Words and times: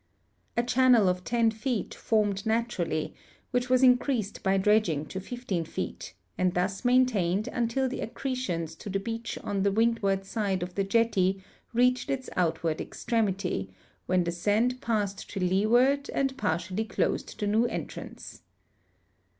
A 0.57 0.63
channel 0.63 1.07
of 1.07 1.23
10 1.23 1.51
feet 1.51 1.93
formed 1.93 2.43
naturally, 2.43 3.13
which 3.51 3.69
was 3.69 3.83
increased 3.83 4.41
by 4.41 4.57
dredging 4.57 5.05
to 5.05 5.19
15 5.19 5.63
feet, 5.65 6.15
and 6.39 6.55
thus 6.55 6.83
maintained 6.83 7.47
until 7.49 7.87
tin* 7.87 7.99
accretions 8.01 8.73
to 8.79 8.89
the 8.89 8.99
beach 8.99 9.37
on 9.43 9.61
the 9.61 9.71
windward 9.71 10.25
side 10.25 10.63
of 10.63 10.73
the 10.73 10.83
jetty 10.83 11.43
reaehed 11.71 12.09
its 12.09 12.31
outward 12.35 12.81
extremity, 12.81 13.69
when 14.07 14.23
the 14.23 14.31
sand 14.31 14.81
])assed 14.81 15.27
to 15.27 15.39
leeward 15.39 16.09
and 16.09 16.35
partially 16.35 16.83
clos('(l 16.85 17.37
the 17.37 17.45
new 17.45 17.65
entrance. 17.67 18.41